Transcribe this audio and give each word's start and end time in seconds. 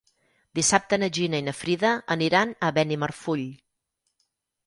Dissabte 0.59 0.97
na 1.01 1.09
Gina 1.17 1.41
i 1.41 1.43
na 1.49 1.53
Frida 1.57 1.91
aniran 2.15 2.55
a 2.67 2.71
Benimarfull. 2.79 3.43